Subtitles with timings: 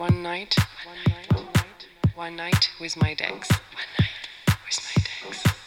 [0.00, 0.56] One night,
[0.86, 3.50] one night, one night, one night with my decks.
[3.50, 5.59] One night with my decks.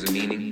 [0.00, 0.49] has a meaning.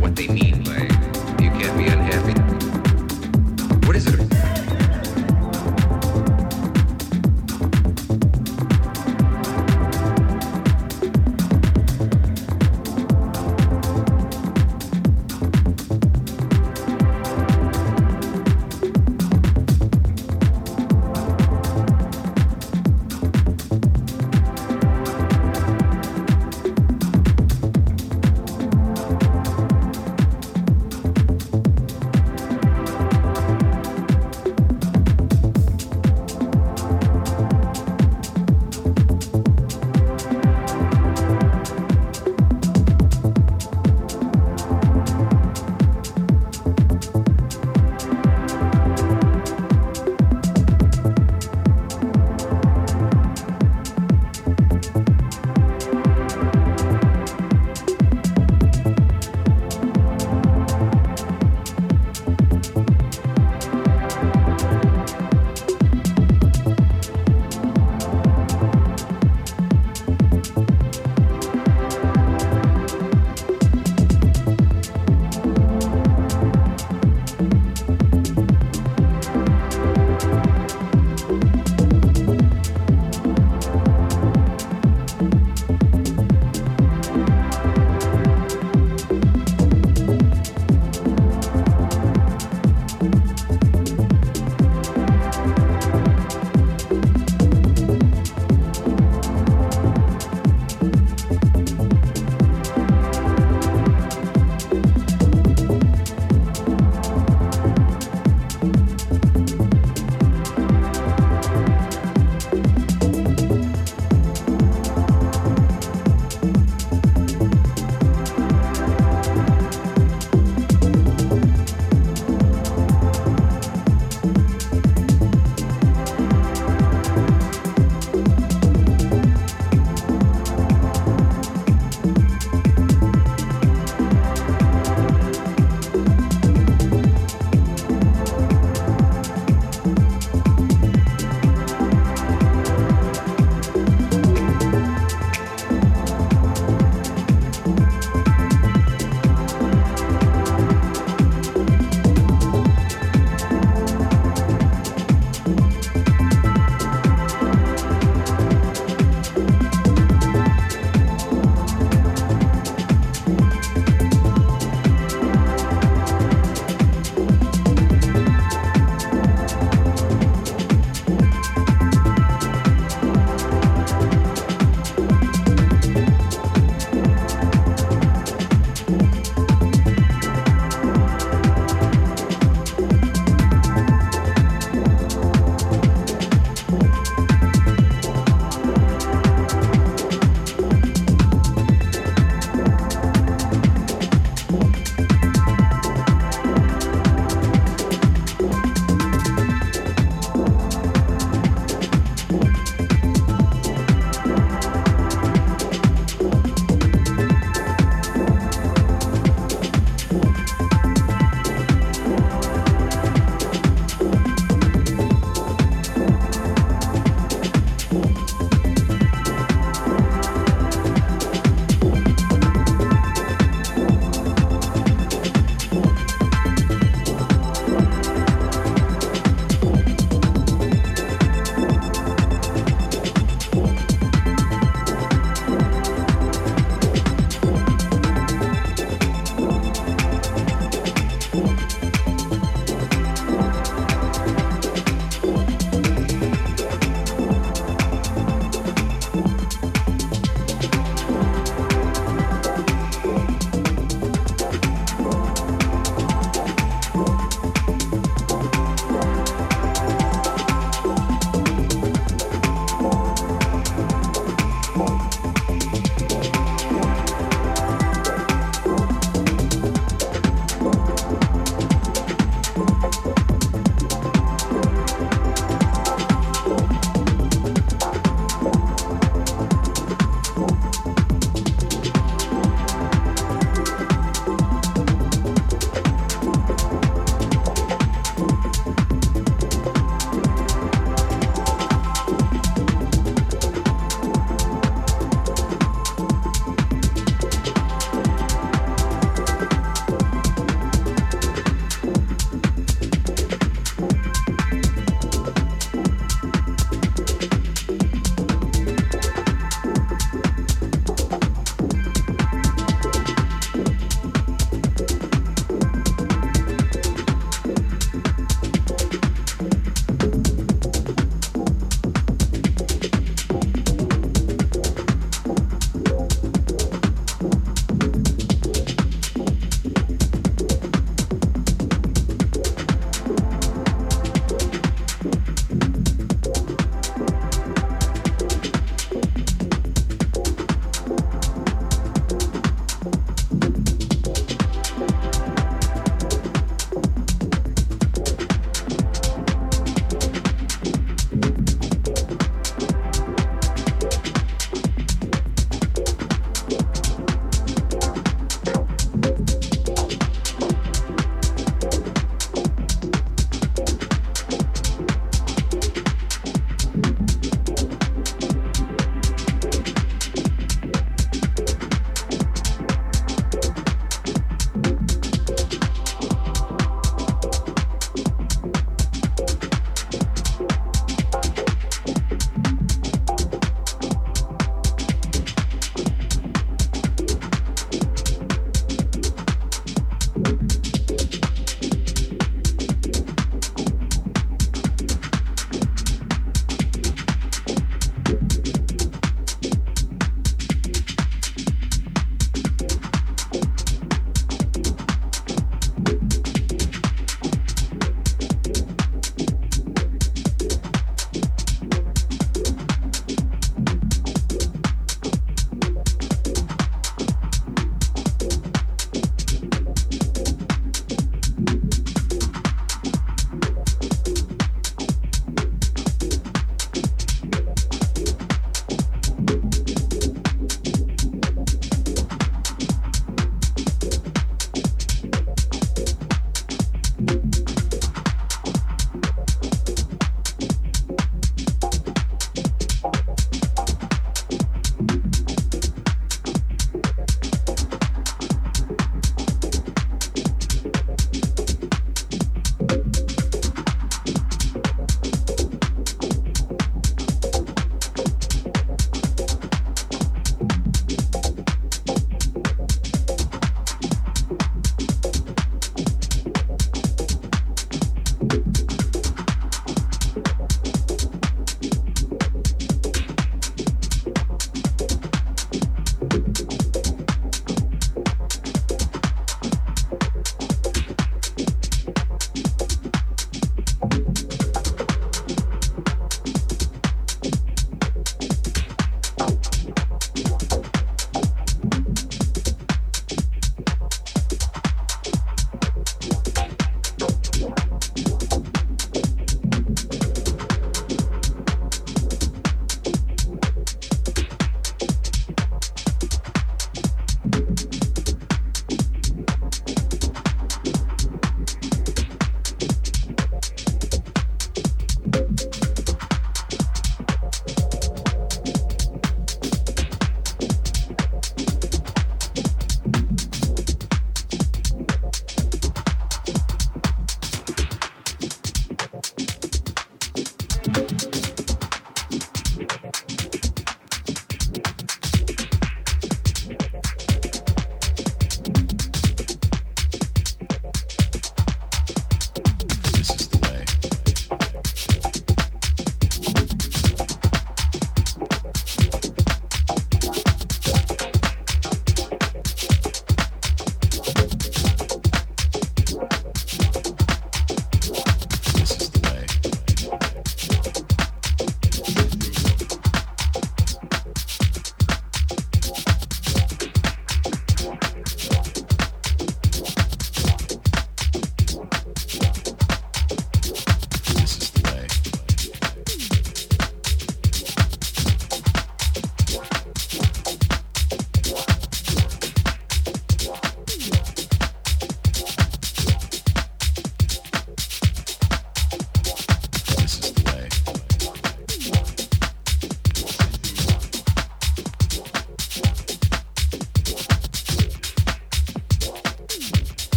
[0.00, 0.67] what they need.